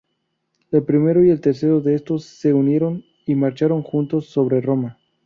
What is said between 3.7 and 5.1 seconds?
juntos sobre Roma.